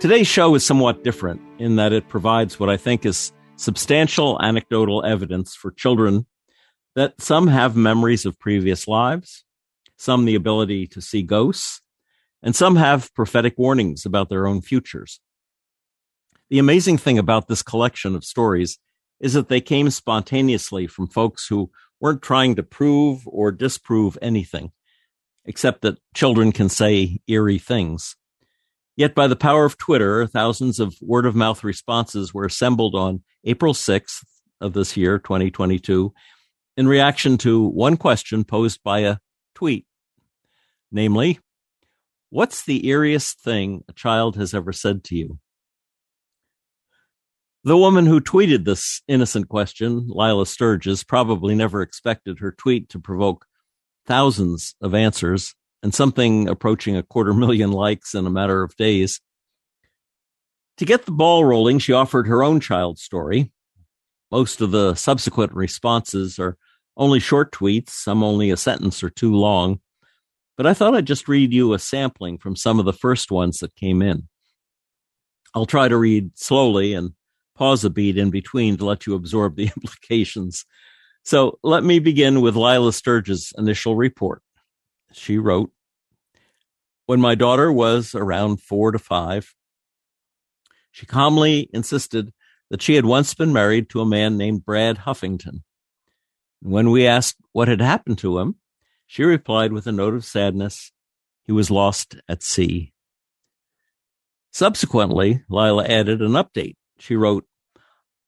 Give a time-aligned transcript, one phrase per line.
[0.00, 5.04] Today's show is somewhat different in that it provides what I think is substantial anecdotal
[5.04, 6.24] evidence for children
[6.94, 9.44] that some have memories of previous lives,
[9.96, 11.80] some the ability to see ghosts,
[12.44, 15.18] and some have prophetic warnings about their own futures.
[16.48, 18.78] The amazing thing about this collection of stories
[19.18, 24.70] is that they came spontaneously from folks who weren't trying to prove or disprove anything,
[25.44, 28.14] except that children can say eerie things.
[28.98, 33.22] Yet by the power of Twitter, thousands of word of mouth responses were assembled on
[33.44, 34.24] April 6th
[34.60, 36.12] of this year, 2022,
[36.76, 39.18] in reaction to one question posed by a
[39.54, 39.86] tweet.
[40.90, 41.38] Namely,
[42.30, 45.38] what's the eeriest thing a child has ever said to you?
[47.62, 52.98] The woman who tweeted this innocent question, Lilah Sturges, probably never expected her tweet to
[52.98, 53.46] provoke
[54.06, 59.20] thousands of answers and something approaching a quarter million likes in a matter of days.
[60.78, 63.52] To get the ball rolling, she offered her own child story.
[64.30, 66.56] Most of the subsequent responses are
[66.96, 69.80] only short tweets, some only a sentence or two long.
[70.56, 73.60] But I thought I'd just read you a sampling from some of the first ones
[73.60, 74.28] that came in.
[75.54, 77.12] I'll try to read slowly and
[77.54, 80.64] pause a beat in between to let you absorb the implications.
[81.24, 84.42] So let me begin with Lilah Sturges' initial report
[85.12, 85.70] she wrote,
[87.06, 89.54] When my daughter was around four to five,
[90.90, 92.32] she calmly insisted
[92.70, 95.62] that she had once been married to a man named Brad Huffington.
[96.60, 98.56] When we asked what had happened to him,
[99.06, 100.92] she replied with a note of sadness,
[101.44, 102.92] he was lost at sea.
[104.52, 106.76] Subsequently, Lilah added an update.
[106.98, 107.46] She wrote,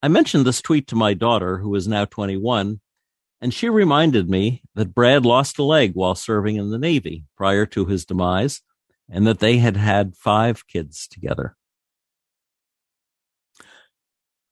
[0.03, 2.81] I mentioned this tweet to my daughter, who is now 21,
[3.41, 7.65] and she reminded me that Brad lost a leg while serving in the Navy prior
[7.67, 8.61] to his demise,
[9.09, 11.57] and that they had had five kids together.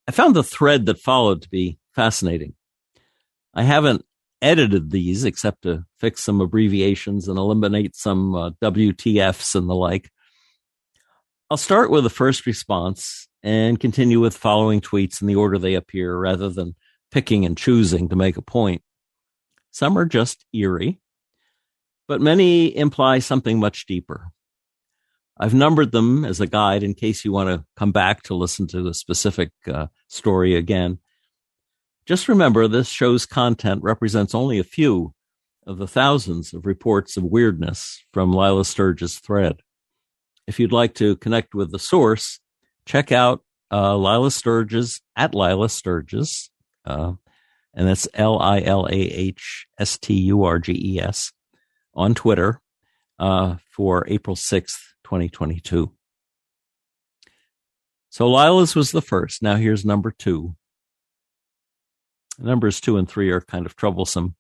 [0.06, 2.54] I found the thread that followed to be fascinating.
[3.54, 4.04] I haven't
[4.40, 10.10] edited these except to fix some abbreviations and eliminate some uh, WTFs and the like.
[11.50, 15.74] I'll start with the first response and continue with following tweets in the order they
[15.74, 16.74] appear rather than
[17.10, 18.82] picking and choosing to make a point.
[19.70, 21.00] Some are just eerie,
[22.06, 24.32] but many imply something much deeper.
[25.40, 28.66] I've numbered them as a guide in case you want to come back to listen
[28.68, 30.98] to the specific uh, story again.
[32.06, 35.14] Just remember this show's content represents only a few
[35.66, 39.60] of the thousands of reports of weirdness from Lilah Sturges' thread.
[40.46, 42.40] If you'd like to connect with the source,
[42.86, 46.50] check out uh, Lilah Sturges at Lilah Sturges.
[46.88, 47.12] Uh,
[47.74, 51.32] and that's L I L A H S T U R G E S
[51.94, 52.60] on Twitter
[53.18, 55.92] uh, for April 6th, 2022.
[58.08, 59.42] So Lilah's was the first.
[59.42, 60.56] Now here's number two.
[62.38, 64.34] Numbers two and three are kind of troublesome.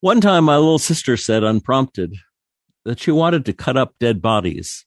[0.00, 2.14] One time, my little sister said, unprompted,
[2.84, 4.86] that she wanted to cut up dead bodies.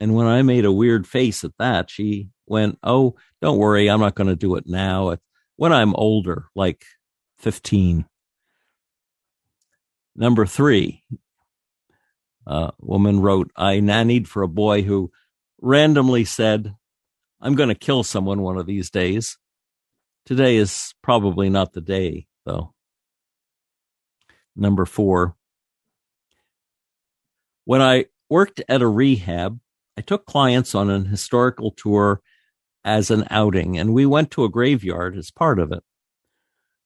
[0.00, 4.00] And when I made a weird face at that, she went, Oh, don't worry, I'm
[4.00, 5.16] not going to do it now
[5.56, 6.84] when I'm older, like
[7.38, 8.06] 15.
[10.16, 11.02] Number three,
[12.46, 15.10] a woman wrote, I nannied for a boy who
[15.60, 16.74] randomly said,
[17.40, 19.38] I'm going to kill someone one of these days.
[20.24, 22.74] Today is probably not the day, though.
[24.56, 25.36] Number four,
[27.64, 29.58] when I worked at a rehab,
[29.98, 32.20] I took clients on an historical tour
[32.84, 35.82] as an outing, and we went to a graveyard as part of it.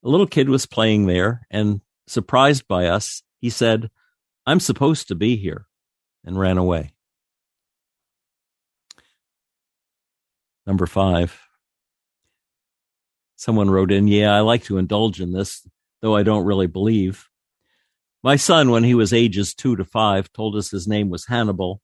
[0.03, 3.89] A little kid was playing there, and surprised by us, he said,
[4.45, 5.65] I'm supposed to be here,
[6.23, 6.93] and ran away.
[10.65, 11.39] Number five.
[13.35, 15.67] Someone wrote in, Yeah, I like to indulge in this,
[16.01, 17.27] though I don't really believe.
[18.21, 21.81] My son, when he was ages two to five, told us his name was Hannibal.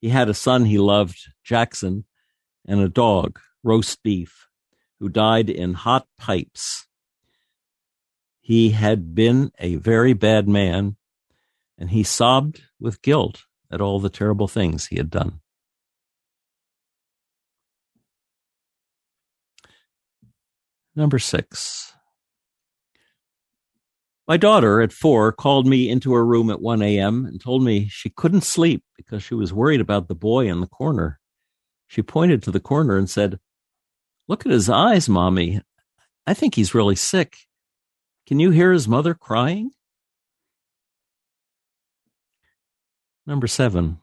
[0.00, 2.04] He had a son he loved, Jackson,
[2.66, 4.48] and a dog, roast beef,
[5.00, 6.86] who died in hot pipes.
[8.40, 10.96] He had been a very bad man,
[11.78, 15.40] and he sobbed with guilt at all the terrible things he had done.
[20.94, 21.94] Number six.
[24.28, 27.26] My daughter at four called me into her room at 1 a.m.
[27.26, 30.66] and told me she couldn't sleep because she was worried about the boy in the
[30.66, 31.18] corner.
[31.92, 33.38] She pointed to the corner and said,
[34.26, 35.60] Look at his eyes, mommy.
[36.26, 37.40] I think he's really sick.
[38.26, 39.72] Can you hear his mother crying?
[43.26, 43.98] Number seven.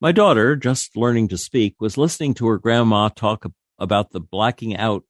[0.00, 3.44] My daughter, just learning to speak, was listening to her grandma talk
[3.76, 5.02] about the blacking out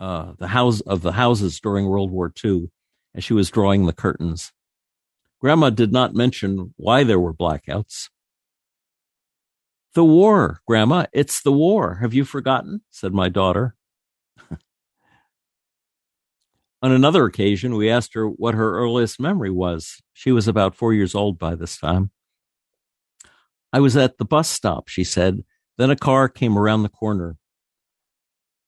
[0.00, 2.72] uh, the house of the houses during World War II
[3.14, 4.52] as she was drawing the curtains.
[5.40, 8.08] Grandma did not mention why there were blackouts.
[9.94, 11.96] The war, Grandma, it's the war.
[11.96, 12.80] Have you forgotten?
[12.90, 13.76] said my daughter.
[16.82, 20.02] On another occasion, we asked her what her earliest memory was.
[20.14, 22.10] She was about four years old by this time.
[23.70, 25.44] I was at the bus stop, she said.
[25.76, 27.36] Then a car came around the corner.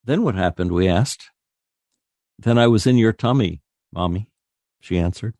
[0.04, 0.72] Then what happened?
[0.72, 1.30] We asked.
[2.38, 3.62] Then I was in your tummy,
[3.92, 4.28] Mommy,
[4.80, 5.34] she answered.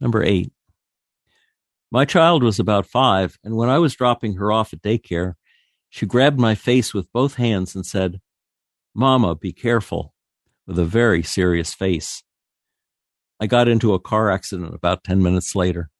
[0.00, 0.52] Number eight.
[1.92, 5.34] My child was about five, and when I was dropping her off at daycare,
[5.88, 8.20] she grabbed my face with both hands and said,
[8.94, 10.14] Mama, be careful,
[10.68, 12.22] with a very serious face.
[13.40, 15.90] I got into a car accident about 10 minutes later.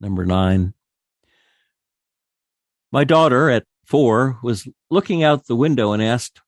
[0.00, 0.74] Number nine.
[2.90, 6.40] My daughter at four was looking out the window and asked,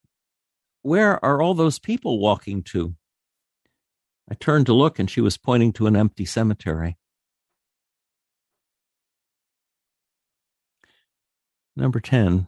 [0.83, 2.97] Where are all those people walking to?
[4.31, 6.97] I turned to look and she was pointing to an empty cemetery.
[11.77, 12.47] Number 10.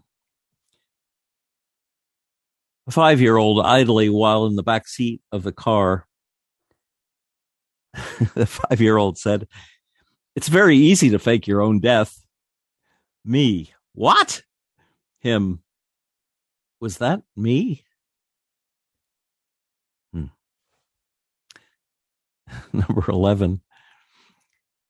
[2.86, 6.06] A five year old idly while in the back seat of the car.
[8.34, 9.48] the five year old said,
[10.36, 12.22] it's very easy to fake your own death.
[13.24, 13.72] Me.
[13.94, 14.42] What?
[15.20, 15.62] Him.
[16.78, 17.85] Was that me?
[22.72, 23.60] Number 11.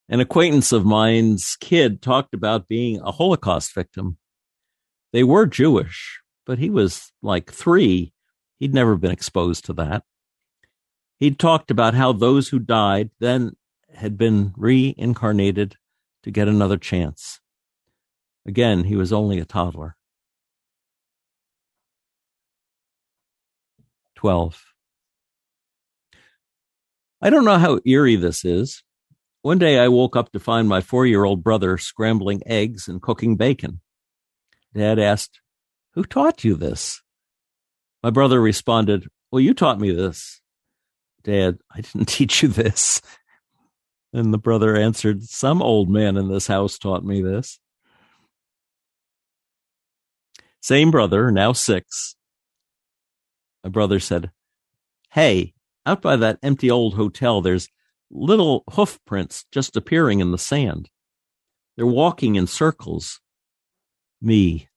[0.08, 4.18] An acquaintance of mine's kid talked about being a Holocaust victim.
[5.12, 8.12] They were Jewish, but he was like three.
[8.58, 10.04] He'd never been exposed to that.
[11.18, 13.56] He'd talked about how those who died then
[13.92, 15.76] had been reincarnated
[16.22, 17.40] to get another chance.
[18.46, 19.96] Again, he was only a toddler.
[24.16, 24.62] 12.
[27.20, 28.82] I don't know how eerie this is.
[29.42, 33.00] One day I woke up to find my four year old brother scrambling eggs and
[33.00, 33.80] cooking bacon.
[34.74, 35.40] Dad asked,
[35.94, 37.00] Who taught you this?
[38.02, 40.40] My brother responded, Well, you taught me this.
[41.22, 43.00] Dad, I didn't teach you this.
[44.12, 47.58] And the brother answered, Some old man in this house taught me this.
[50.60, 52.16] Same brother, now six.
[53.62, 54.30] My brother said,
[55.10, 55.54] Hey,
[55.86, 57.68] out by that empty old hotel, there's
[58.10, 60.90] little hoof prints just appearing in the sand.
[61.76, 63.20] They're walking in circles.
[64.20, 64.68] Me.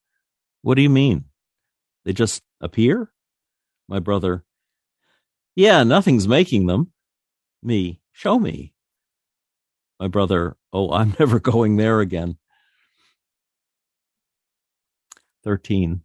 [0.61, 1.25] What do you mean?
[2.05, 3.11] They just appear?
[3.87, 4.43] My brother.
[5.55, 6.91] Yeah, nothing's making them.
[7.61, 7.99] Me.
[8.13, 8.73] Show me
[9.99, 12.37] my brother, Oh, I'm never going there again.
[15.43, 16.01] 13.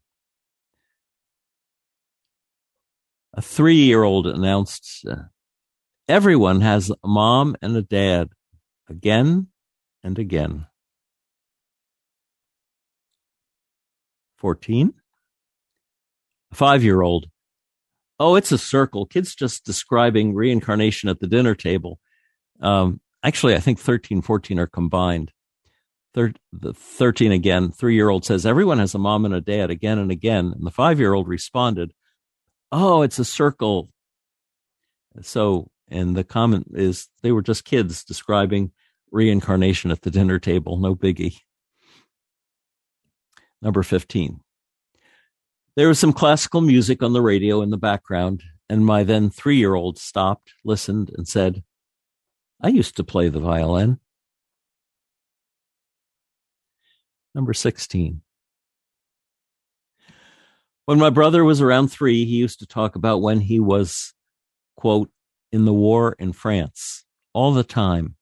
[3.35, 5.25] A three year old announced, uh,
[6.09, 8.29] Everyone has a mom and a dad
[8.89, 9.49] again
[10.03, 10.67] and again.
[14.39, 14.93] 14.
[16.53, 17.27] A five year old.
[18.21, 19.07] Oh, it's a circle.
[19.07, 21.99] Kids just describing reincarnation at the dinner table.
[22.61, 25.33] Um, Actually, I think 13, 14 are combined.
[26.13, 29.71] Thir- the 13 again, three year old says, Everyone has a mom and a dad
[29.71, 30.53] again and again.
[30.55, 31.95] And the five year old responded,
[32.77, 33.89] Oh, it's a circle.
[35.23, 38.73] So, and the comment is they were just kids describing
[39.13, 40.77] reincarnation at the dinner table.
[40.77, 41.39] No biggie.
[43.63, 44.41] Number 15.
[45.77, 49.57] There was some classical music on the radio in the background, and my then three
[49.57, 51.63] year old stopped, listened, and said,
[52.61, 54.01] I used to play the violin.
[57.37, 58.24] Number 16.
[60.87, 64.13] When my brother was around three, he used to talk about when he was,
[64.77, 65.11] quote,
[65.51, 68.17] in the war in France all the time.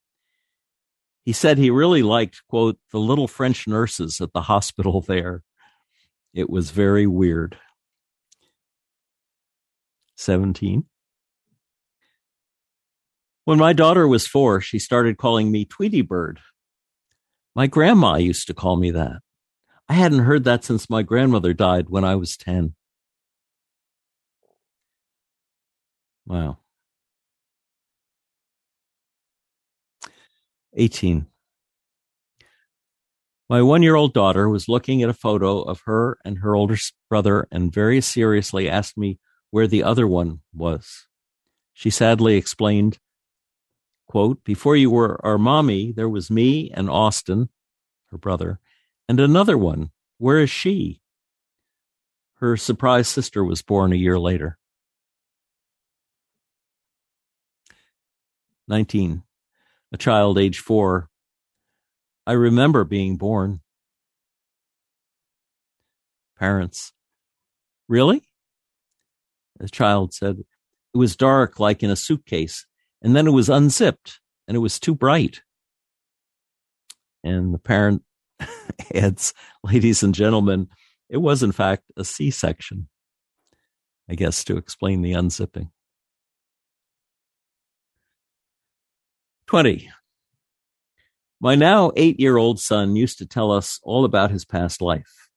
[1.25, 5.43] He said he really liked, quote, the little French nurses at the hospital there.
[6.35, 7.57] It was very weird.
[10.17, 10.85] 17.
[13.45, 16.39] When my daughter was four, she started calling me Tweety Bird.
[17.57, 19.21] My grandma used to call me that.
[19.93, 22.73] I hadn't heard that since my grandmother died when I was 10.
[26.25, 26.61] Wow.
[30.73, 31.27] 18.
[33.51, 36.79] My one year old daughter was looking at a photo of her and her older
[37.11, 39.19] brother and very seriously asked me
[39.51, 41.07] where the other one was.
[41.75, 42.99] She sadly explained,
[44.09, 47.51] quote, Before you were our mommy, there was me and Austin,
[48.11, 48.59] her brother,
[49.13, 49.91] and another one.
[50.17, 51.03] Where is she?
[52.37, 54.57] Her surprise sister was born a year later.
[58.69, 59.23] 19.
[59.93, 61.11] A child age four.
[62.27, 63.61] I remember being born.
[66.39, 66.95] Parents.
[67.91, 68.23] Really?
[69.59, 70.39] The child said,
[70.95, 72.65] It was dark like in a suitcase,
[73.03, 75.43] and then it was unzipped, and it was too bright.
[77.23, 78.05] And the parent
[78.95, 79.35] adds,
[79.65, 80.69] Ladies and gentlemen,
[81.09, 82.89] it was in fact a C section,
[84.09, 85.71] I guess, to explain the unzipping.
[89.47, 89.91] 20.
[91.41, 95.29] My now eight year old son used to tell us all about his past life,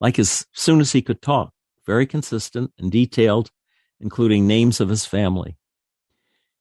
[0.00, 1.52] like as soon as he could talk,
[1.86, 3.50] very consistent and detailed,
[4.00, 5.56] including names of his family.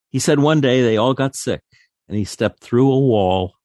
[0.09, 1.63] He said one day they all got sick
[2.07, 3.55] and he stepped through a wall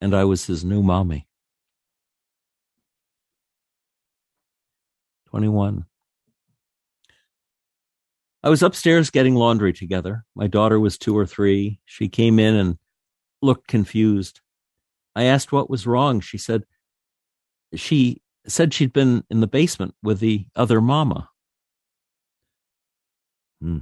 [0.00, 1.25] and I was his new mommy.
[5.26, 5.84] 21.
[8.42, 10.24] I was upstairs getting laundry together.
[10.34, 11.80] My daughter was two or three.
[11.84, 12.78] She came in and
[13.42, 14.40] looked confused.
[15.16, 16.20] I asked what was wrong.
[16.20, 16.64] She said,
[17.74, 21.28] she said she'd been in the basement with the other mama.
[23.60, 23.78] Hmm.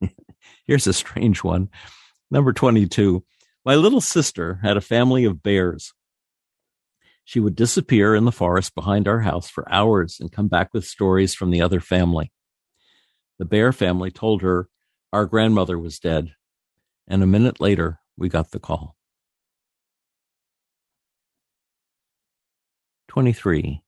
[0.66, 1.70] Here's a strange one.
[2.30, 3.24] Number 22.
[3.64, 5.92] My little sister had a family of bears.
[7.28, 10.86] She would disappear in the forest behind our house for hours and come back with
[10.86, 12.32] stories from the other family.
[13.38, 14.70] The bear family told her
[15.12, 16.32] our grandmother was dead,
[17.06, 18.96] and a minute later, we got the call.
[23.08, 23.82] 23.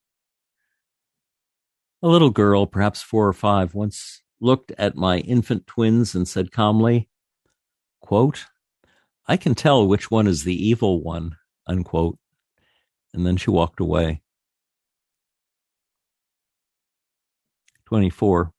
[2.03, 6.53] A little girl, perhaps four or five, once looked at my infant twins and said
[6.53, 7.09] calmly,
[8.03, 8.45] quote,
[9.27, 12.19] I can tell which one is the evil one, unquote
[13.13, 14.23] and then she walked away.
[17.87, 18.53] 24.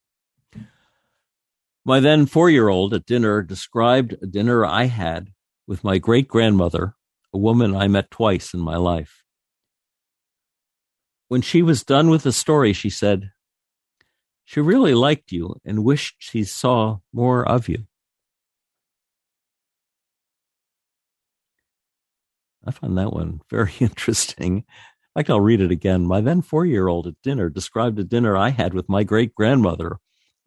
[1.85, 5.29] My then four year old at dinner described a dinner I had
[5.65, 6.95] with my great grandmother,
[7.33, 9.23] a woman I met twice in my life.
[11.27, 13.31] When she was done with the story, she said,
[14.43, 17.85] She really liked you and wished she saw more of you.
[22.65, 24.57] I find that one very interesting.
[24.57, 24.63] In
[25.19, 26.05] fact, I'll read it again.
[26.05, 29.35] My then four year old at dinner described a dinner I had with my great
[29.35, 29.97] grandmother,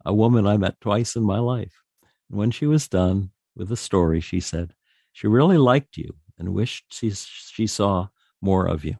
[0.03, 1.81] a woman I met twice in my life.
[2.29, 4.73] And when she was done with the story, she said,
[5.13, 8.07] She really liked you and wished she, she saw
[8.41, 8.95] more of you.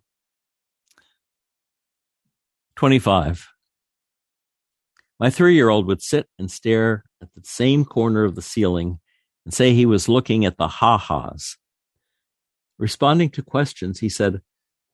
[2.76, 3.48] 25.
[5.20, 9.00] My three year old would sit and stare at the same corner of the ceiling
[9.46, 11.58] and say he was looking at the ha ha's
[12.78, 14.42] Responding to questions, he said,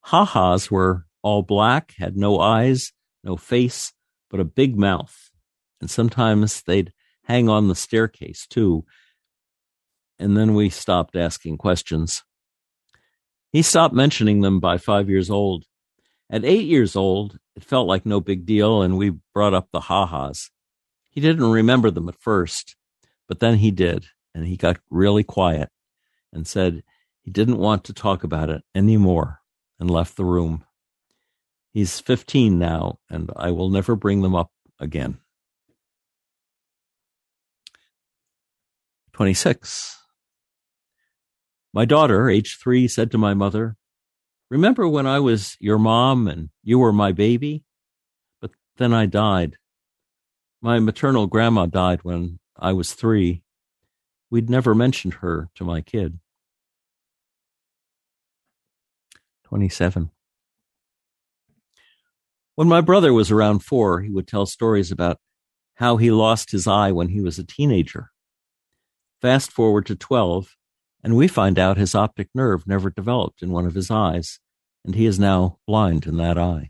[0.01, 2.91] ha-has were all black, had no eyes,
[3.23, 3.93] no face,
[4.29, 5.29] but a big mouth.
[5.79, 8.85] And sometimes they'd hang on the staircase too.
[10.19, 12.23] And then we stopped asking questions.
[13.51, 15.65] He stopped mentioning them by five years old.
[16.29, 19.81] At eight years old, it felt like no big deal, and we brought up the
[19.81, 20.49] ha-has.
[21.09, 22.77] He didn't remember them at first,
[23.27, 25.69] but then he did, and he got really quiet
[26.31, 26.83] and said,
[27.23, 29.39] he didn't want to talk about it anymore
[29.79, 30.63] and left the room.
[31.73, 35.19] He's 15 now, and I will never bring them up again.
[39.13, 39.97] 26.
[41.73, 43.77] My daughter, age three, said to my mother,
[44.49, 47.63] Remember when I was your mom and you were my baby?
[48.41, 49.55] But then I died.
[50.61, 53.43] My maternal grandma died when I was three.
[54.29, 56.19] We'd never mentioned her to my kid.
[59.51, 60.09] 27.
[62.55, 65.17] When my brother was around four, he would tell stories about
[65.75, 68.11] how he lost his eye when he was a teenager.
[69.21, 70.55] Fast forward to 12,
[71.03, 74.39] and we find out his optic nerve never developed in one of his eyes,
[74.85, 76.69] and he is now blind in that eye.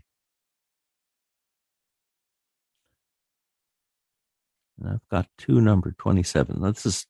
[4.80, 6.60] And I've got two number 27.
[6.62, 7.06] This is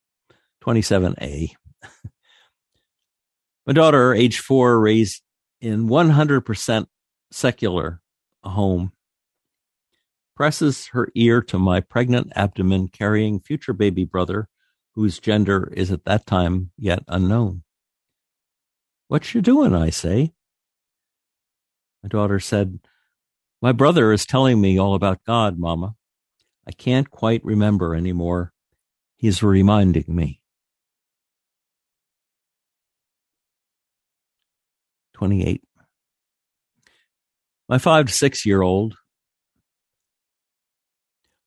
[0.63, 1.49] 27A.
[3.65, 5.23] My daughter, age four, raised
[5.63, 6.87] in 100%
[7.31, 8.01] secular
[8.43, 8.91] home,
[10.35, 14.49] presses her ear to my pregnant abdomen carrying future baby brother,
[14.93, 17.63] whose gender is at that time yet unknown.
[19.07, 19.73] What you doing?
[19.73, 20.33] I say.
[22.03, 22.79] My daughter said,
[23.61, 25.95] My brother is telling me all about God, Mama.
[26.67, 28.51] I can't quite remember anymore.
[29.15, 30.41] He's reminding me.
[35.23, 35.63] 28.
[37.69, 38.97] My five to six year old.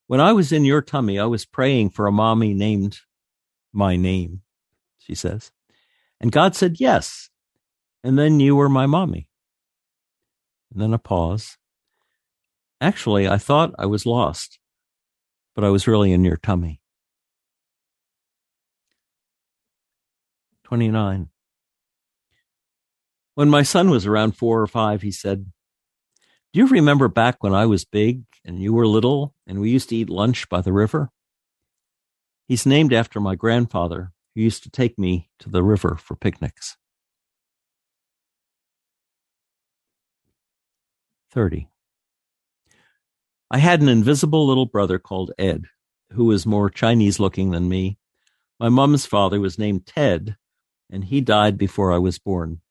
[0.06, 3.00] When I was in your tummy, I was praying for a mommy named
[3.75, 4.40] my name,
[4.97, 5.50] she says.
[6.23, 7.28] And God said yes.
[8.02, 9.28] And then you were my mommy.
[10.73, 11.59] And then a pause.
[12.80, 14.59] Actually, I thought I was lost,
[15.54, 16.80] but I was really in your tummy.
[20.64, 21.28] 29.
[23.37, 25.52] When my son was around four or five, he said,
[26.55, 29.90] Do you remember back when I was big and you were little and we used
[29.90, 31.11] to eat lunch by the river?
[32.49, 36.78] He's named after my grandfather, who used to take me to the river for picnics.
[41.31, 41.69] 30.
[43.50, 45.66] I had an invisible little brother called Ed,
[46.12, 47.99] who was more Chinese looking than me.
[48.59, 50.38] My mum's father was named Ted,
[50.88, 52.62] and he died before I was born.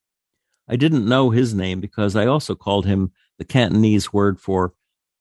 [0.68, 4.74] I didn't know his name because I also called him the Cantonese word for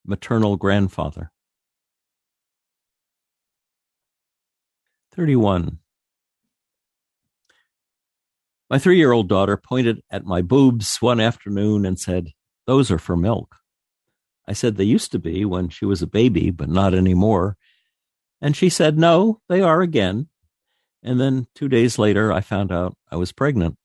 [0.04, 1.30] maternal grandfather.
[5.14, 5.78] 31.
[8.70, 12.32] My three year old daughter pointed at my boobs one afternoon and said,
[12.66, 13.56] Those are for milk.
[14.48, 17.56] I said they used to be when she was a baby, but not anymore.
[18.40, 20.28] And she said, No, they are again.
[21.02, 23.76] And then two days later, I found out I was pregnant.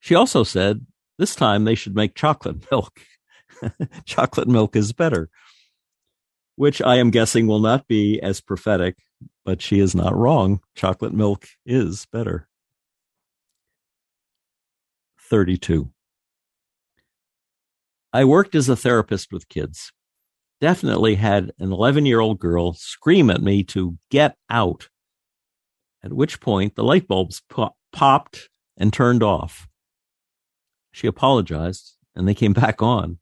[0.00, 0.86] She also said
[1.18, 3.00] this time they should make chocolate milk.
[4.04, 5.30] chocolate milk is better,
[6.56, 8.96] which I am guessing will not be as prophetic,
[9.44, 10.60] but she is not wrong.
[10.74, 12.48] Chocolate milk is better.
[15.28, 15.90] 32.
[18.12, 19.92] I worked as a therapist with kids.
[20.60, 24.88] Definitely had an 11 year old girl scream at me to get out,
[26.02, 29.67] at which point the light bulbs pop- popped and turned off.
[30.98, 33.18] She apologized and they came back on.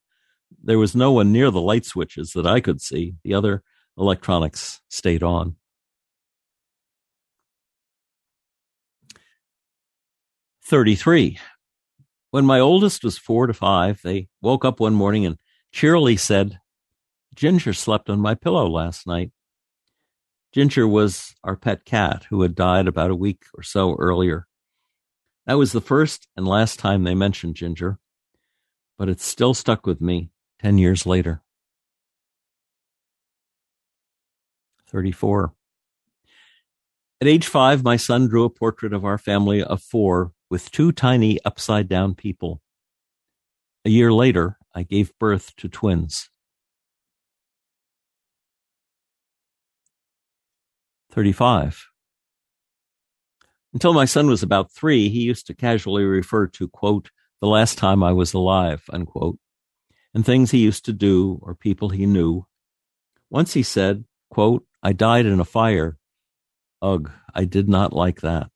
[0.65, 3.17] There was no one near the light switches that I could see.
[3.23, 3.63] The other
[3.99, 5.57] electronics stayed on.
[10.65, 11.39] Thirty-three.
[12.31, 15.37] When my oldest was four to five, they woke up one morning and
[15.71, 16.59] cheerily said,
[17.35, 19.33] Ginger slept on my pillow last night.
[20.55, 24.46] Ginger was our pet cat who had died about a week or so earlier.
[25.47, 27.99] That was the first and last time they mentioned Ginger,
[28.99, 30.31] but it still stuck with me
[30.61, 31.43] 10 years later.
[34.89, 35.55] 34.
[37.21, 40.91] At age five, my son drew a portrait of our family of four with two
[40.91, 42.61] tiny upside down people.
[43.85, 46.29] A year later, I gave birth to twins.
[51.13, 51.87] 35.
[53.77, 57.11] Until my son was about three, he used to casually refer to, quote,
[57.43, 59.39] the last time I was alive, unquote,
[60.15, 62.47] and things he used to do or people he knew.
[63.29, 65.99] Once he said, quote, I died in a fire.
[66.81, 68.49] Ugh, I did not like that.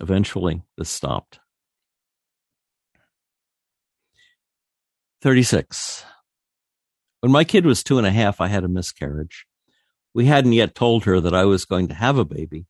[0.00, 1.38] Eventually, this stopped.
[5.20, 6.06] 36.
[7.20, 9.44] When my kid was two and a half, I had a miscarriage.
[10.14, 12.66] We hadn't yet told her that I was going to have a baby.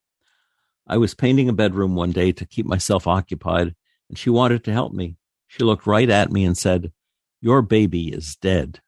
[0.87, 3.75] I was painting a bedroom one day to keep myself occupied,
[4.09, 5.17] and she wanted to help me.
[5.47, 6.91] She looked right at me and said,
[7.41, 8.81] Your baby is dead.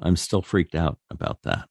[0.00, 1.68] I'm still freaked out about that.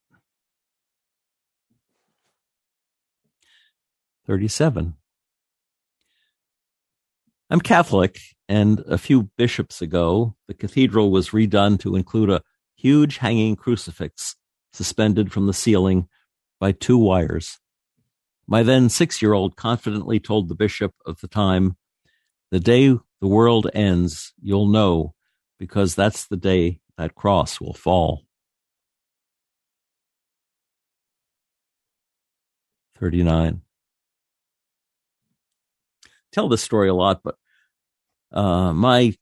[4.25, 4.93] 37.
[7.49, 12.43] I'm Catholic, and a few bishops ago, the cathedral was redone to include a
[12.75, 14.35] huge hanging crucifix
[14.73, 16.07] suspended from the ceiling
[16.59, 17.59] by two wires.
[18.47, 21.77] My then six year old confidently told the bishop of the time,
[22.51, 22.89] The day
[23.21, 25.13] the world ends, you'll know,
[25.59, 28.23] because that's the day that cross will fall.
[32.99, 33.61] 39.
[36.31, 37.35] Tell this story a lot, but
[38.31, 39.13] uh, my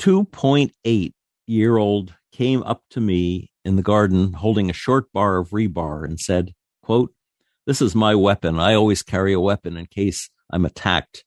[0.00, 1.12] 2.8
[1.46, 6.04] year old came up to me in the garden holding a short bar of rebar
[6.04, 7.12] and said, quote,
[7.66, 8.58] This is my weapon.
[8.58, 11.24] I always carry a weapon in case I'm attacked.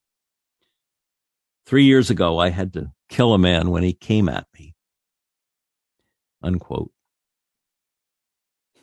[1.66, 4.74] Three years ago, I had to kill a man when he came at me.
[6.42, 6.92] Unquote.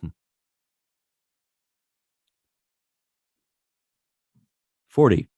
[0.00, 0.08] Hmm.
[4.88, 5.28] 40.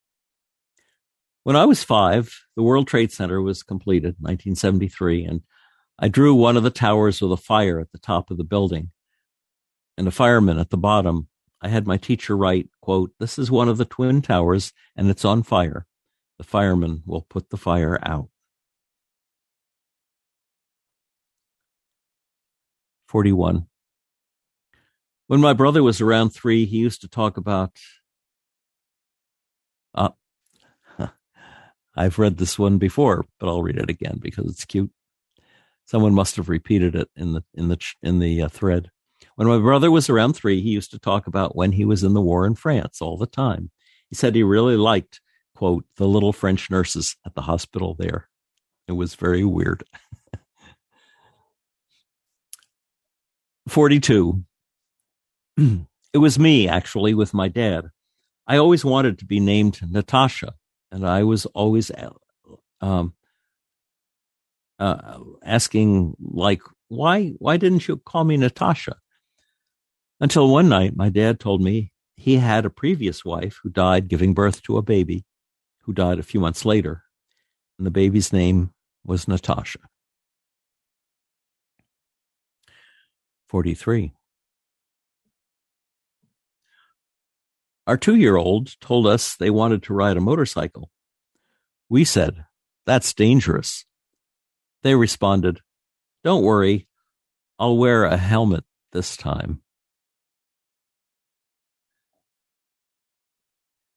[1.45, 5.41] When I was five, the World Trade Center was completed, 1973, and
[5.99, 8.91] I drew one of the towers with a fire at the top of the building
[9.97, 11.29] and a fireman at the bottom.
[11.61, 15.25] I had my teacher write, quote, This is one of the twin towers and it's
[15.25, 15.87] on fire.
[16.39, 18.29] The fireman will put the fire out.
[23.09, 23.67] 41.
[25.27, 27.73] When my brother was around three, he used to talk about.
[29.95, 30.11] Uh,
[31.97, 34.93] I've read this one before, but I'll read it again because it's cute.
[35.88, 38.90] Someone must have repeated it in the in the in the uh, thread.
[39.37, 42.12] When my brother was around three, he used to talk about when he was in
[42.12, 43.70] the war in France all the time.
[44.11, 45.22] He said he really liked,
[45.55, 48.29] quote, the little French nurses at the hospital there.
[48.87, 49.83] It was very weird.
[53.68, 54.44] 42.
[55.57, 57.87] it was me, actually, with my dad.
[58.46, 60.53] I always wanted to be named Natasha,
[60.92, 61.90] and I was always
[62.83, 63.14] um,
[64.79, 68.97] uh, asking, like, why, why didn't you call me Natasha?
[70.21, 74.35] Until one night, my dad told me he had a previous wife who died giving
[74.35, 75.25] birth to a baby
[75.83, 77.03] who died a few months later,
[77.79, 78.73] and the baby's name
[79.05, 79.79] was Natasha.
[83.49, 84.12] 43.
[87.87, 90.91] Our two year old told us they wanted to ride a motorcycle.
[91.88, 92.45] We said,
[92.85, 93.87] That's dangerous.
[94.83, 95.61] They responded,
[96.25, 96.87] Don't worry,
[97.59, 99.62] I'll wear a helmet this time.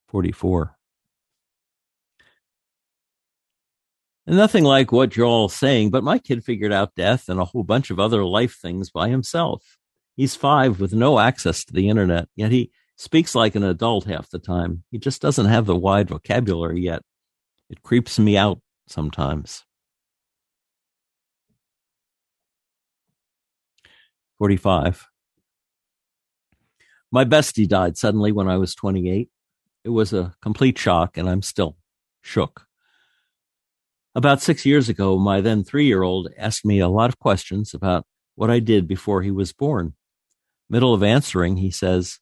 [0.08, 0.76] 44.
[4.28, 7.46] And nothing like what you're all saying, but my kid figured out death and a
[7.46, 9.78] whole bunch of other life things by himself.
[10.15, 14.30] He's five with no access to the internet, yet he speaks like an adult half
[14.30, 14.84] the time.
[14.91, 17.02] He just doesn't have the wide vocabulary yet.
[17.70, 19.63] It creeps me out sometimes.
[24.41, 25.08] 45.
[27.12, 29.30] My bestie died suddenly when I was 28.
[29.84, 31.77] It was a complete shock, and I'm still
[32.23, 32.65] shook.
[34.15, 37.75] About six years ago, my then three year old asked me a lot of questions
[37.75, 39.93] about what I did before he was born.
[40.67, 42.17] Middle of answering, he says,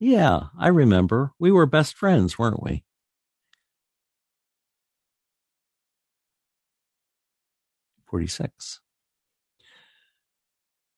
[0.00, 1.32] Yeah, I remember.
[1.38, 2.84] We were best friends, weren't we?
[8.06, 8.80] Forty-six.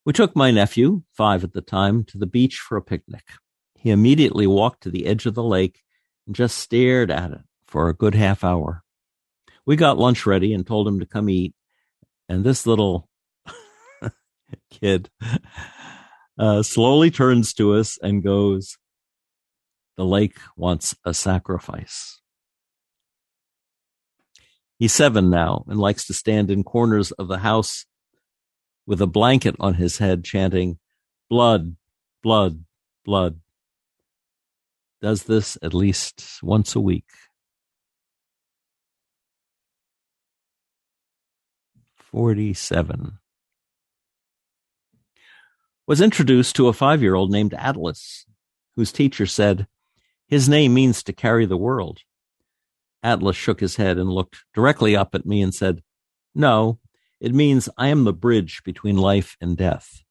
[0.06, 3.24] We took my nephew, five at the time, to the beach for a picnic.
[3.74, 5.82] He immediately walked to the edge of the lake
[6.26, 8.84] and just stared at it for a good half hour
[9.66, 11.52] we got lunch ready and told him to come eat.
[12.28, 13.08] And this little
[14.70, 15.10] kid
[16.38, 18.78] uh, slowly turns to us and goes,
[19.96, 22.20] The lake wants a sacrifice.
[24.78, 27.86] He's seven now and likes to stand in corners of the house
[28.86, 30.78] with a blanket on his head, chanting,
[31.28, 31.74] Blood,
[32.22, 32.64] blood,
[33.04, 33.40] blood.
[35.02, 37.08] Does this at least once a week.
[41.96, 43.18] 47.
[45.88, 48.24] Was introduced to a five year old named Atlas,
[48.76, 49.66] whose teacher said,
[50.28, 52.00] His name means to carry the world.
[53.02, 55.82] Atlas shook his head and looked directly up at me and said,
[56.34, 56.78] No,
[57.20, 60.02] it means I am the bridge between life and death.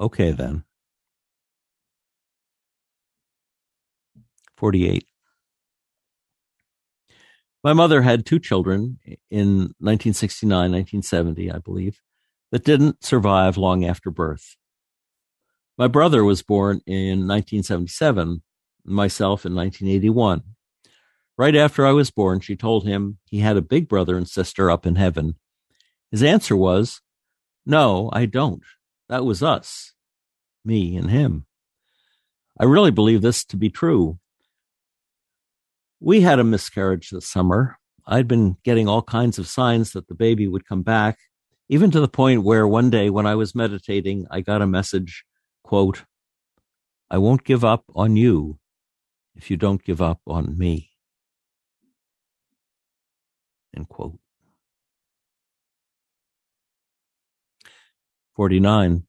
[0.00, 0.64] Okay, then.
[4.56, 5.04] 48.
[7.64, 8.98] My mother had two children
[9.30, 12.00] in 1969, 1970, I believe,
[12.52, 14.56] that didn't survive long after birth.
[15.76, 18.42] My brother was born in 1977,
[18.84, 20.42] myself in 1981.
[21.38, 24.72] Right after I was born, she told him he had a big brother and sister
[24.72, 25.36] up in heaven.
[26.10, 27.00] His answer was,
[27.64, 28.64] No, I don't.
[29.08, 29.94] That was us,
[30.64, 31.46] me and him.
[32.58, 34.18] I really believe this to be true.
[36.00, 37.78] We had a miscarriage this summer.
[38.04, 41.18] I'd been getting all kinds of signs that the baby would come back,
[41.68, 45.24] even to the point where one day when I was meditating, I got a message,
[45.62, 46.02] quote,
[47.08, 48.58] I won't give up on you
[49.36, 50.90] if you don't give up on me.
[53.76, 54.18] End quote.
[58.34, 59.04] 49.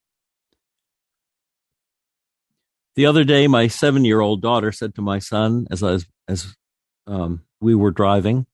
[2.96, 6.06] The other day, my seven year old daughter said to my son as I was,
[6.28, 6.56] as
[7.08, 8.48] um, we were driving,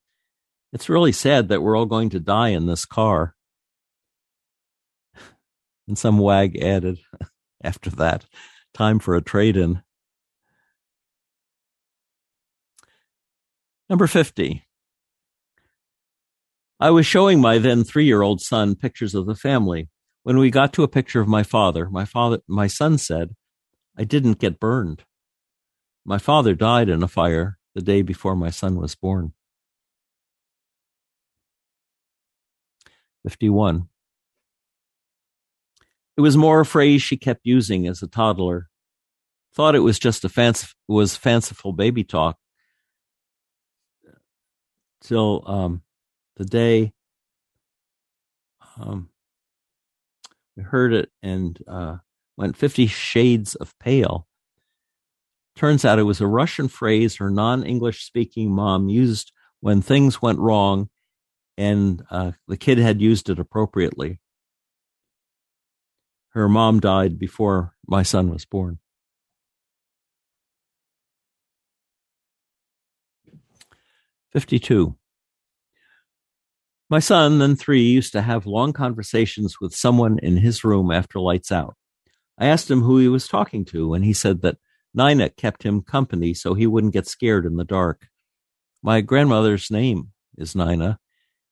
[0.74, 3.36] It's really sad that we're all going to die in this car.
[5.88, 7.00] And some wag added
[7.64, 8.26] after that,
[8.74, 9.82] time for a trade in.
[13.90, 14.66] Number 50.
[16.80, 19.90] I was showing my then three year old son pictures of the family.
[20.24, 23.36] When we got to a picture of my father, my father, my son said,
[23.98, 25.04] I didn't get burned.
[26.04, 29.34] My father died in a fire the day before my son was born.
[33.24, 33.88] 51.
[36.18, 38.70] It was more a phrase she kept using as a toddler.
[39.54, 42.38] Thought it was just a fancy, was fanciful baby talk.
[45.02, 45.82] Till um,
[46.38, 46.94] the day
[48.80, 49.10] um,
[50.56, 51.98] we heard it and uh,
[52.38, 54.28] went 50 shades of pale.
[55.56, 60.22] Turns out it was a Russian phrase her non English speaking mom used when things
[60.22, 60.90] went wrong
[61.58, 64.20] and uh, the kid had used it appropriately.
[66.30, 68.80] Her mom died before my son was born.
[74.32, 74.98] Fifty-two.
[76.90, 81.20] My son, then three, used to have long conversations with someone in his room after
[81.20, 81.76] lights out.
[82.38, 84.58] I asked him who he was talking to, and he said that
[84.94, 88.08] Nina kept him company so he wouldn't get scared in the dark.
[88.84, 91.00] My grandmother's name is Nina,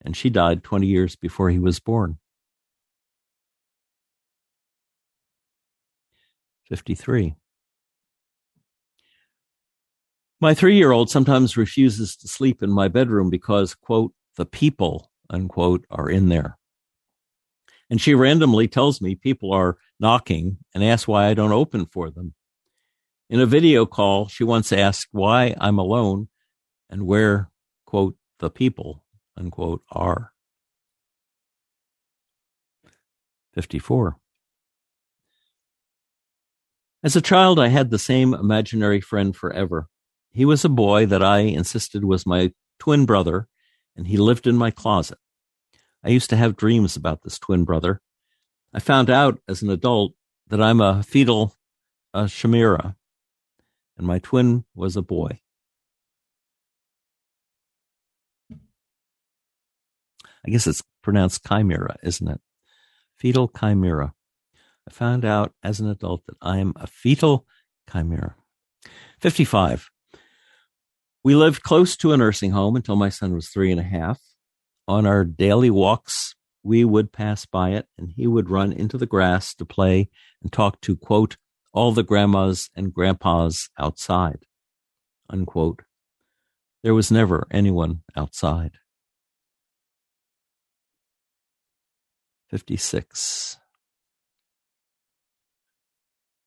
[0.04, 2.20] and she died 20 years before he was born.
[6.70, 7.36] 53.
[10.40, 15.10] My three year old sometimes refuses to sleep in my bedroom because, quote, the people,
[15.34, 16.58] unquote, are in there.
[17.90, 22.10] And she randomly tells me people are knocking and asks why I don't open for
[22.10, 22.34] them.
[23.30, 26.30] In a video call, she once asked why I'm alone
[26.90, 27.50] and where,
[27.86, 29.04] quote, the people,
[29.36, 30.32] unquote, are.
[33.54, 34.18] 54.
[37.04, 39.88] As a child, I had the same imaginary friend forever.
[40.32, 43.48] He was a boy that I insisted was my twin brother,
[43.96, 45.18] and he lived in my closet.
[46.04, 48.02] I used to have dreams about this twin brother.
[48.74, 50.14] I found out as an adult
[50.48, 51.56] that I'm a fetal
[52.14, 52.96] uh, chimera,
[53.98, 55.40] and my twin was a boy.
[60.46, 62.42] I guess it's pronounced chimera, isn't it?
[63.16, 64.14] Fetal chimera.
[64.88, 67.46] I found out as an adult that I am a fetal
[67.90, 68.36] chimera.
[69.22, 69.90] 55.
[71.24, 74.20] We lived close to a nursing home until my son was three and a half.
[74.88, 79.06] On our daily walks, we would pass by it and he would run into the
[79.06, 80.10] grass to play
[80.42, 81.38] and talk to, quote,
[81.74, 84.46] all the grandmas and grandpas outside,
[85.30, 85.82] unquote.
[86.84, 88.74] There was never anyone outside.
[92.50, 93.58] 56.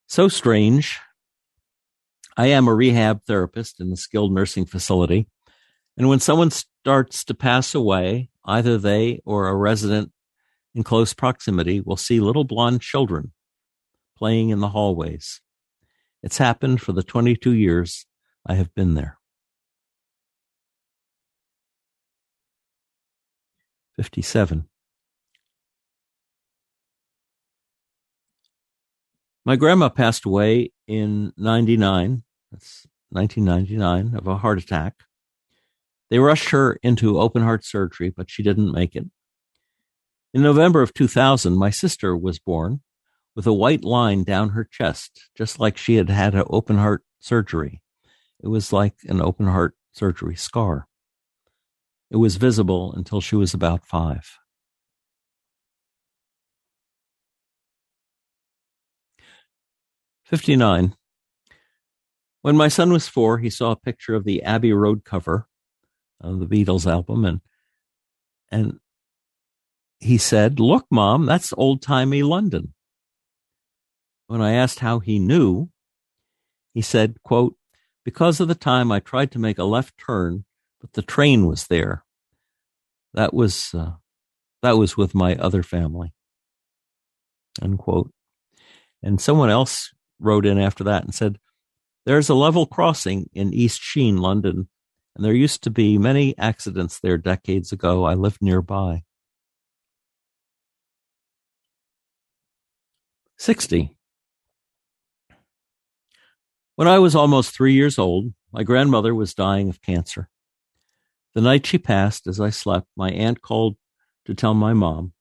[0.07, 0.99] So strange.
[2.37, 5.27] I am a rehab therapist in a skilled nursing facility.
[5.97, 10.11] And when someone starts to pass away, either they or a resident
[10.75, 13.33] in close proximity will see little blonde children
[14.15, 15.41] playing in the hallways.
[16.21, 18.05] It's happened for the 22 years
[18.45, 19.17] I have been there.
[23.95, 24.67] 57.
[29.43, 35.06] My grandma passed away in 99, that's 1999, of a heart attack.
[36.09, 39.05] They rushed her into open heart surgery, but she didn't make it.
[40.33, 42.81] In November of 2000, my sister was born
[43.35, 47.03] with a white line down her chest, just like she had had an open heart
[47.19, 47.81] surgery.
[48.41, 50.87] It was like an open heart surgery scar.
[52.09, 54.37] It was visible until she was about five.
[60.23, 60.95] Fifty-nine.
[62.41, 65.47] When my son was four, he saw a picture of the Abbey Road cover
[66.21, 67.41] of the Beatles album, and
[68.49, 68.79] and
[69.99, 72.73] he said, "Look, mom, that's old timey London."
[74.27, 75.69] When I asked how he knew,
[76.73, 77.55] he said, "quote
[78.03, 80.45] Because of the time I tried to make a left turn,
[80.79, 82.05] but the train was there.
[83.13, 83.93] That was uh,
[84.61, 86.13] that was with my other family."
[87.61, 88.11] Unquote.
[89.01, 91.39] And someone else wrote in after that and said,
[92.05, 94.69] "There's a level crossing in East Sheen, London."
[95.17, 98.05] And there used to be many accidents there decades ago.
[98.05, 99.03] I lived nearby.
[103.37, 103.95] 60.
[106.75, 110.29] When I was almost three years old, my grandmother was dying of cancer.
[111.33, 113.75] The night she passed, as I slept, my aunt called
[114.25, 115.13] to tell my mom.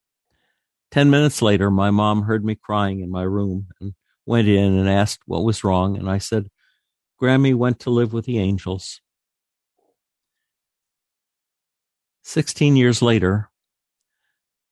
[0.91, 3.95] Ten minutes later, my mom heard me crying in my room and
[4.27, 5.97] went in and asked what was wrong.
[5.97, 6.49] And I said,
[7.21, 9.01] Grammy went to live with the angels.
[12.29, 13.51] Sixteen years later,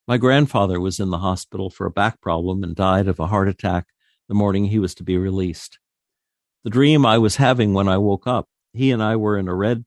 [0.09, 3.49] my grandfather was in the hospital for a back problem and died of a heart
[3.49, 3.87] attack
[4.27, 5.79] the morning he was to be released.
[6.65, 9.55] The dream I was having when I woke up, he and I were in a
[9.55, 9.85] red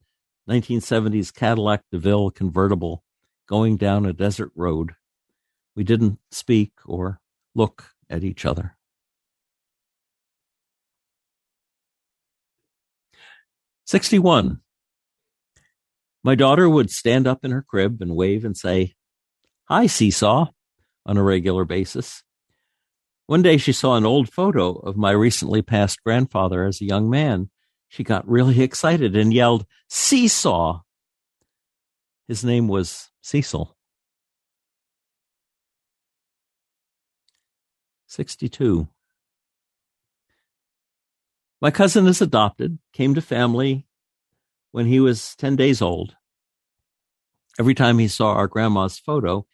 [0.50, 3.04] 1970s Cadillac DeVille convertible
[3.50, 4.94] going down a desert road.
[5.76, 7.20] We didn't speak or
[7.54, 8.78] look at each other.
[13.84, 14.62] Sixty-one.
[16.28, 18.96] My daughter would stand up in her crib and wave and say,
[19.70, 20.48] Hi, Seesaw,
[21.06, 22.22] on a regular basis.
[23.28, 27.10] One day she saw an old photo of my recently passed grandfather as a young
[27.10, 27.50] man.
[27.88, 30.82] She got really excited and yelled, Seesaw!
[32.28, 33.78] His name was Cecil.
[38.08, 38.90] 62.
[41.62, 43.87] My cousin is adopted, came to family
[44.72, 46.16] when he was 10 days old.
[47.60, 49.46] Every time he saw our grandma's photo,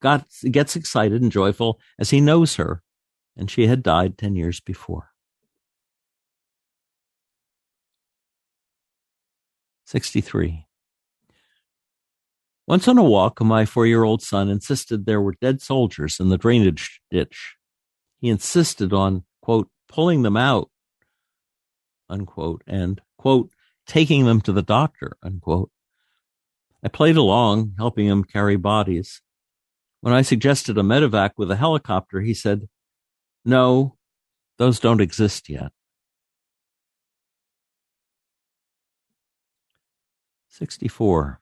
[0.00, 2.82] got, gets excited and joyful as he knows her,
[3.36, 5.12] and she had died 10 years before.
[9.86, 10.66] 63.
[12.66, 16.28] Once on a walk, my four year old son insisted there were dead soldiers in
[16.28, 17.56] the drainage ditch.
[18.20, 20.70] He insisted on, quote, pulling them out,
[22.08, 23.50] unquote, and, quote,
[23.86, 25.70] taking them to the doctor, unquote.
[26.82, 29.22] I played along, helping him carry bodies.
[30.00, 32.68] When I suggested a medevac with a helicopter, he said,
[33.44, 33.96] No,
[34.58, 35.72] those don't exist yet.
[40.48, 41.40] 64.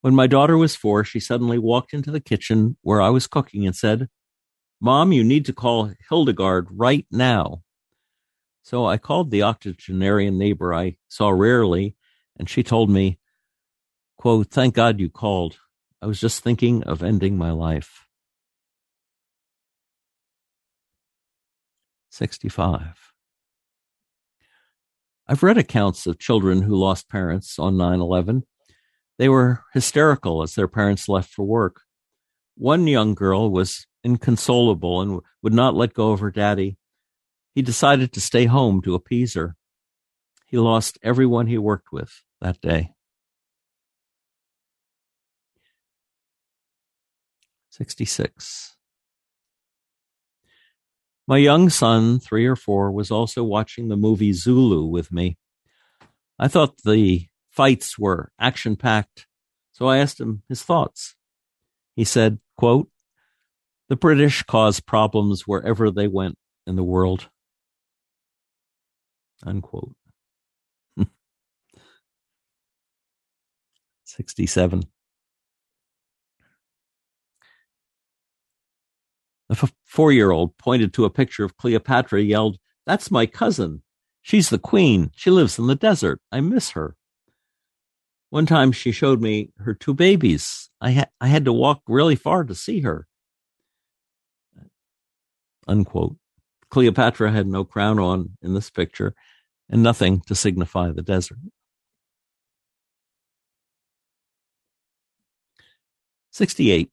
[0.00, 3.66] When my daughter was four, she suddenly walked into the kitchen where I was cooking
[3.66, 4.08] and said,
[4.80, 7.62] Mom, you need to call Hildegard right now.
[8.68, 11.96] So I called the octogenarian neighbor I saw rarely,
[12.38, 13.18] and she told me,
[14.18, 15.56] quote, Thank God you called.
[16.02, 18.04] I was just thinking of ending my life.
[22.10, 23.14] 65.
[25.26, 28.42] I've read accounts of children who lost parents on 9 11.
[29.16, 31.80] They were hysterical as their parents left for work.
[32.54, 36.77] One young girl was inconsolable and would not let go of her daddy.
[37.58, 39.56] He decided to stay home to appease her.
[40.46, 42.92] He lost everyone he worked with that day.
[47.70, 48.76] 66.
[51.26, 55.36] My young son, three or four, was also watching the movie Zulu with me.
[56.38, 59.26] I thought the fights were action packed,
[59.72, 61.16] so I asked him his thoughts.
[61.96, 62.88] He said, quote,
[63.88, 67.30] the British caused problems wherever they went in the world.
[69.44, 69.94] Unquote.
[74.04, 74.82] 67.
[79.48, 83.82] The four year old pointed to a picture of Cleopatra, yelled, That's my cousin.
[84.20, 85.10] She's the queen.
[85.16, 86.20] She lives in the desert.
[86.30, 86.96] I miss her.
[88.30, 90.68] One time she showed me her two babies.
[90.82, 93.06] I, ha- I had to walk really far to see her.
[95.66, 96.16] Unquote.
[96.70, 99.14] Cleopatra had no crown on in this picture
[99.70, 101.38] and nothing to signify the desert.
[106.30, 106.90] 68.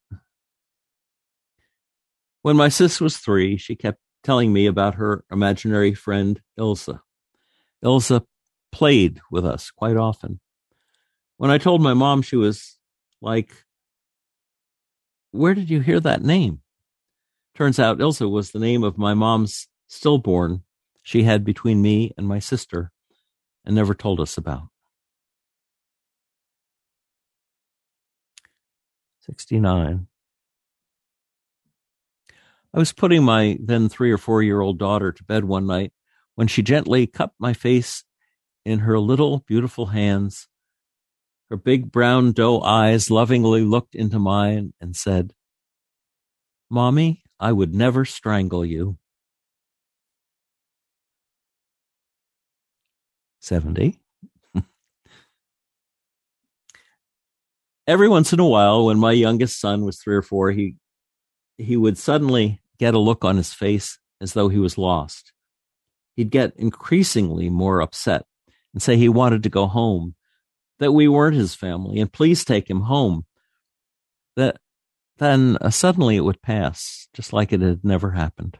[2.42, 7.02] When my sis was three, she kept telling me about her imaginary friend, Ilsa.
[7.84, 8.26] Ilsa
[8.72, 10.40] played with us quite often.
[11.38, 12.78] When I told my mom, she was
[13.22, 13.52] like,
[15.32, 16.62] Where did you hear that name?
[17.56, 20.64] Turns out Ilsa was the name of my mom's stillborn
[21.06, 22.92] she had between me and my sister
[23.64, 24.70] and never told us about.
[29.22, 30.08] 69.
[32.74, 35.94] I was putting my then three or four year old daughter to bed one night
[36.34, 38.04] when she gently cupped my face
[38.66, 40.48] in her little beautiful hands.
[41.52, 45.34] Her big brown doe eyes lovingly looked into mine and said,
[46.68, 48.98] Mommy, I would never strangle you.
[53.46, 54.00] 70.
[57.88, 60.78] Every once in a while, when my youngest son was three or four, he
[61.58, 65.32] he would suddenly get a look on his face as though he was lost.
[66.16, 68.26] he'd get increasingly more upset
[68.74, 70.16] and say he wanted to go home,
[70.80, 73.26] that we weren't his family, and please take him home.
[74.36, 74.58] That
[75.18, 78.58] then uh, suddenly it would pass, just like it had never happened.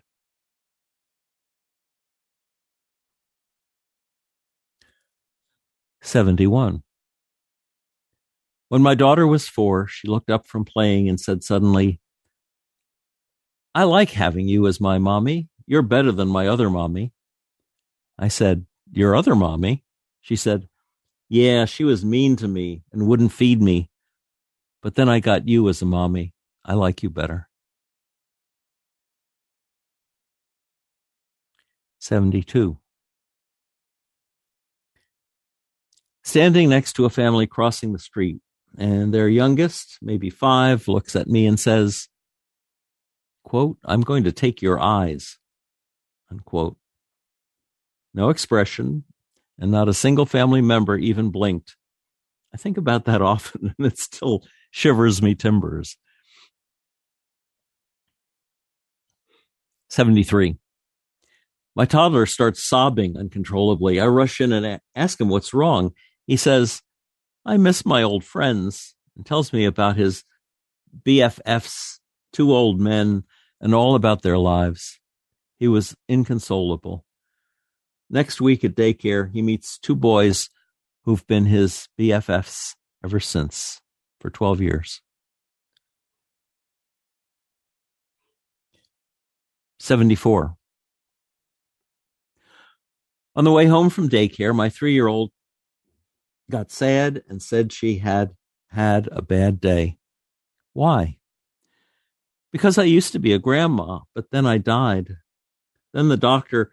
[6.06, 6.84] Seventy-one.
[8.70, 12.00] When my daughter was four, she looked up from playing and said suddenly,
[13.74, 15.50] I like having you as my mommy.
[15.66, 17.12] You're better than my other mommy.
[18.20, 19.84] I said, Your other mommy?
[20.22, 20.70] She said,
[21.28, 23.90] Yeah, she was mean to me and wouldn't feed me.
[24.84, 26.36] But then I got you as a mommy.
[26.64, 27.50] I like you better.
[31.98, 32.78] 72.
[36.26, 38.40] Standing next to a family crossing the street,
[38.80, 42.10] and their youngest, maybe five, looks at me and says,
[43.44, 45.38] quote, I'm going to take your eyes,
[46.32, 46.78] unquote.
[48.16, 49.04] No expression,
[49.60, 51.76] and not a single family member even blinked.
[52.52, 55.96] I think about that often, and it still shivers me timbers.
[59.90, 60.58] 73.
[61.76, 64.00] My toddler starts sobbing uncontrollably.
[64.00, 65.94] I rush in and ask him what's wrong.
[66.26, 66.82] He says,
[67.46, 70.24] I miss my old friends, and tells me about his
[71.04, 72.00] BFFs,
[72.34, 73.24] two old men,
[73.62, 75.00] and all about their lives.
[75.58, 77.06] He was inconsolable.
[78.10, 80.50] Next week at daycare, he meets two boys
[81.04, 83.80] who've been his BFFs ever since
[84.20, 85.02] for 12 years.
[89.80, 90.56] 74.
[93.36, 95.32] On the way home from daycare, my three year old
[96.50, 98.36] got sad and said she had
[98.70, 99.98] had a bad day.
[100.74, 101.18] Why?
[102.52, 105.18] Because I used to be a grandma, but then I died.
[105.94, 106.72] Then the doctor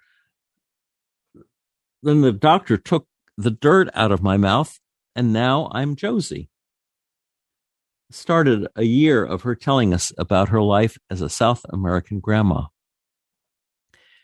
[2.02, 3.06] then the doctor took
[3.36, 4.80] the dirt out of my mouth
[5.14, 6.50] and now I'm Josie.
[8.10, 12.66] Started a year of her telling us about her life as a South American grandma.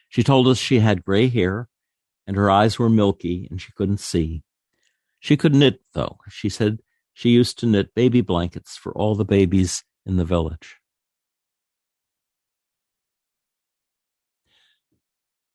[0.08, 1.68] She told us she had gray hair
[2.26, 4.42] and her eyes were milky and she couldn't see.
[5.20, 6.18] She could knit, though.
[6.28, 6.80] She said
[7.12, 10.76] she used to knit baby blankets for all the babies in the village.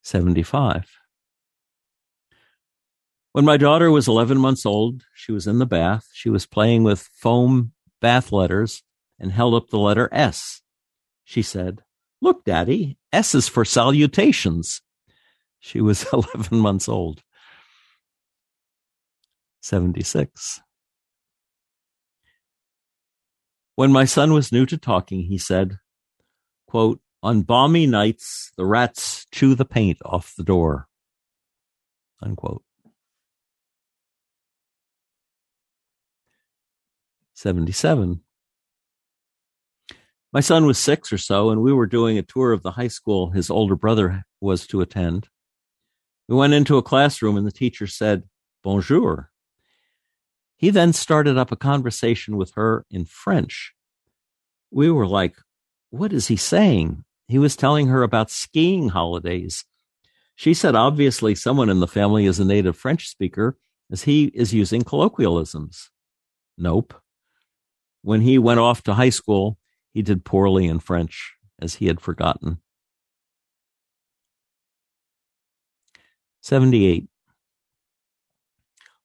[0.03, 0.89] 75.
[3.31, 6.07] When my daughter was 11 months old, she was in the bath.
[6.13, 8.83] She was playing with foam bath letters
[9.17, 10.61] and held up the letter S.
[11.23, 11.81] She said,
[12.21, 14.81] Look, Daddy, S is for salutations.
[15.59, 17.23] She was 11 months old.
[19.63, 20.59] 76.
[23.75, 25.79] When my son was new to talking, he said,
[26.67, 30.89] quote, On balmy nights, the rats chew the paint off the door.
[32.21, 32.63] Unquote.
[37.33, 38.19] 77.
[40.33, 42.89] My son was six or so, and we were doing a tour of the high
[42.89, 45.29] school his older brother was to attend.
[46.27, 48.23] We went into a classroom, and the teacher said,
[48.61, 49.32] Bonjour.
[50.63, 53.73] He then started up a conversation with her in French.
[54.71, 55.35] We were like,
[55.89, 57.03] What is he saying?
[57.27, 59.65] He was telling her about skiing holidays.
[60.37, 63.57] She said, Obviously, someone in the family is a native French speaker,
[63.91, 65.89] as he is using colloquialisms.
[66.57, 66.93] Nope.
[68.01, 69.57] When he went off to high school,
[69.93, 72.61] he did poorly in French, as he had forgotten.
[76.39, 77.09] 78.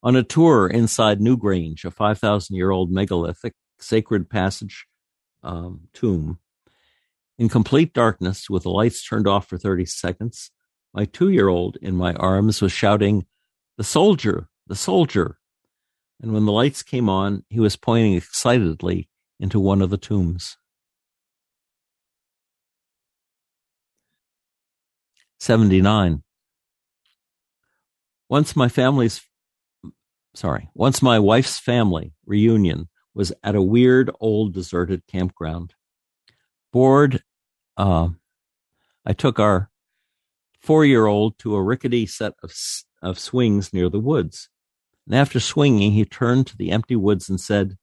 [0.02, 4.86] On a tour inside Newgrange, a 5,000 year old megalithic sacred passage
[5.42, 6.38] um, tomb,
[7.38, 10.50] in complete darkness with the lights turned off for 30 seconds,
[10.92, 13.26] my two year old in my arms was shouting,
[13.76, 15.38] The soldier, the soldier.
[16.20, 20.56] And when the lights came on, he was pointing excitedly into one of the tombs.
[25.38, 26.24] 79.
[28.28, 29.27] Once my family's
[30.38, 35.74] sorry, once my wife's family reunion was at a weird old deserted campground.
[36.72, 37.24] Bored,
[37.76, 38.10] uh,
[39.04, 39.68] I took our
[40.60, 42.54] four year old to a rickety set of,
[43.02, 44.48] of swings near the woods.
[45.06, 47.76] And after swinging, he turned to the empty woods and said,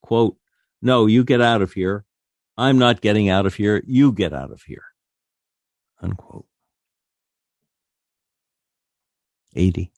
[0.00, 0.36] quote,
[0.80, 2.06] No, you get out of here.
[2.56, 3.82] I'm not getting out of here.
[3.86, 4.84] You get out of here.
[6.00, 6.46] Unquote.
[9.54, 9.92] 80.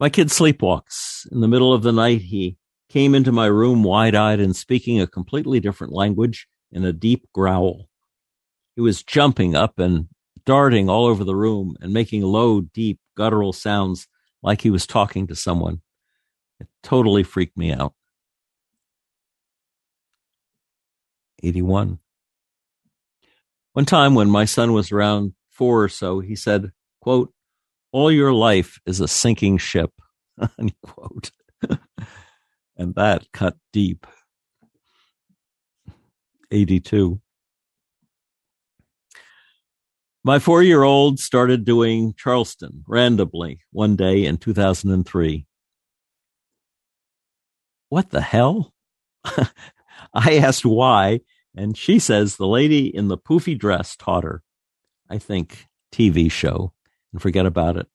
[0.00, 1.30] My kid sleepwalks.
[1.30, 2.56] In the middle of the night, he
[2.88, 7.30] came into my room wide eyed and speaking a completely different language in a deep
[7.34, 7.90] growl.
[8.76, 10.08] He was jumping up and
[10.46, 14.08] darting all over the room and making low, deep, guttural sounds
[14.42, 15.82] like he was talking to someone.
[16.58, 17.92] It totally freaked me out.
[21.42, 21.98] 81.
[23.74, 26.72] One time when my son was around four or so, he said,
[27.02, 27.34] quote,
[27.92, 29.90] all your life is a sinking ship,
[30.58, 31.30] unquote.
[32.76, 34.06] and that cut deep.
[36.50, 37.20] 82.
[40.22, 45.46] My four year old started doing Charleston randomly one day in 2003.
[47.88, 48.74] What the hell?
[49.24, 51.20] I asked why,
[51.56, 54.42] and she says the lady in the poofy dress taught her.
[55.08, 56.72] I think TV show
[57.12, 57.86] and forget about it.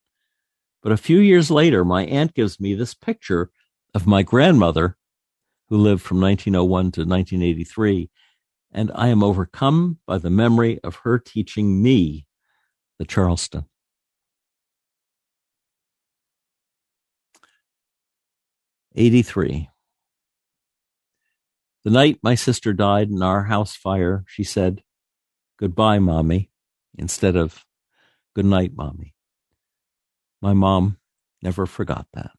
[0.82, 3.50] But a few years later, my aunt gives me this picture
[3.94, 4.98] of my grandmother,
[5.70, 8.10] who lived from 1901 to 1983,
[8.72, 12.28] and I am overcome by the memory of her teaching me
[13.00, 13.66] the Charleston.
[18.96, 19.70] Eighty-three.
[21.84, 24.84] The night my sister died in our house fire, she said,
[25.60, 26.50] Goodbye, Mommy,
[26.98, 27.66] instead of
[28.36, 29.14] Good night, Mommy.
[30.42, 30.98] My mom
[31.42, 32.32] never forgot that.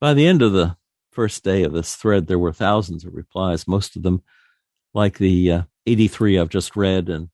[0.00, 0.76] By the end of the
[1.10, 4.22] first day of this thread, there were thousands of replies, most of them
[4.94, 7.28] like the uh, 83 I've just read, and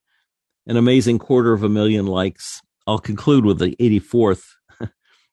[0.67, 4.45] an amazing quarter of a million likes I'll conclude with the 84th,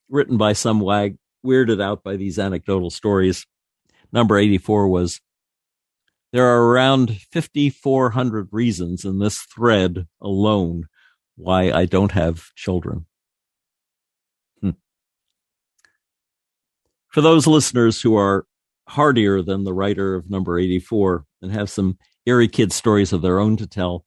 [0.10, 3.46] written by some wag, weirded out by these anecdotal stories.
[4.12, 5.22] Number 84 was
[6.32, 10.86] There are around 5,400 reasons in this thread alone
[11.38, 13.06] why I don't have children.
[14.62, 14.72] Hmm.
[17.08, 18.46] For those listeners who are
[18.88, 23.40] hardier than the writer of number 84 and have some eerie kid stories of their
[23.40, 24.06] own to tell,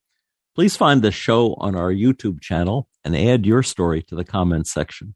[0.58, 4.72] Please find the show on our YouTube channel and add your story to the comments
[4.72, 5.14] section.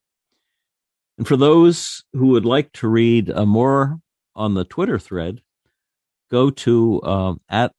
[1.18, 3.98] And for those who would like to read uh, more
[4.36, 5.40] on the Twitter thread,
[6.32, 7.72] go to uh, at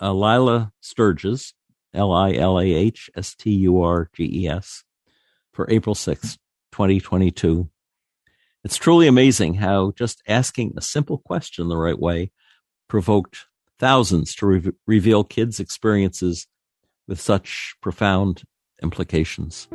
[0.00, 1.52] uh, Lilah Sturges,
[1.92, 4.84] L I L A H S T U R G E S,
[5.52, 6.38] for April 6th,
[6.70, 7.68] 2022.
[8.64, 12.30] It's truly amazing how just asking a simple question the right way
[12.88, 13.46] provoked
[13.78, 16.46] thousands to re- reveal kids' experiences
[17.08, 18.44] with such profound
[18.80, 19.68] implications.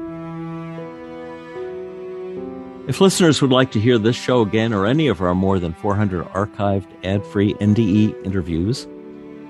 [2.87, 5.73] If listeners would like to hear this show again or any of our more than
[5.73, 8.87] 400 archived ad free NDE interviews,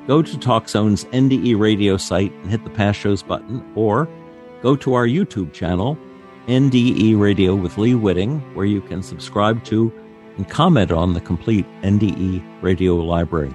[0.08, 4.10] go to TalkZone's NDE radio site and hit the past shows button, or
[4.64, 6.00] go to our YouTube channel,
[6.48, 9.94] NDE Radio with Lee Witting, where you can subscribe to
[10.38, 13.54] and comment on the complete NDE radio library.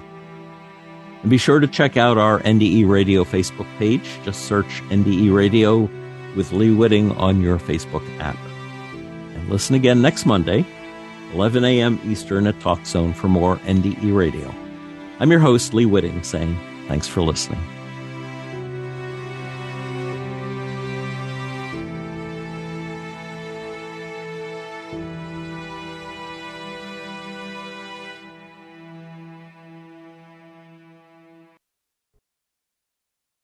[1.23, 4.09] And be sure to check out our NDE Radio Facebook page.
[4.23, 5.89] Just search NDE Radio
[6.37, 8.37] with Lee Witting on your Facebook app.
[9.49, 10.65] Listen again next Monday,
[11.33, 11.99] 11 a.m.
[12.05, 14.53] Eastern at Talk Zone for more NDE Radio.
[15.19, 17.61] I'm your host, Lee Witting, saying thanks for listening.